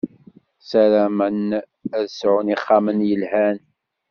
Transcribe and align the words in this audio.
Saramen 0.69 1.47
ad 1.97 2.05
sɛun 2.19 2.53
ixxamen 2.55 2.99
yelhan. 3.09 3.57